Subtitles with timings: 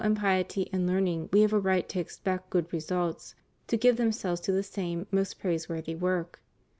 [0.01, 3.35] 273 and piety and learning we have a right to expect good re sults,
[3.67, 6.39] to give themselves to the same most praiseworthy work.